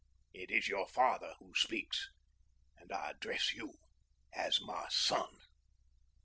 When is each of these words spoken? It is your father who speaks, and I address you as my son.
It 0.33 0.49
is 0.49 0.67
your 0.67 0.87
father 0.87 1.35
who 1.37 1.53
speaks, 1.53 2.09
and 2.75 2.91
I 2.91 3.11
address 3.11 3.53
you 3.53 3.75
as 4.33 4.59
my 4.59 4.87
son. 4.89 5.29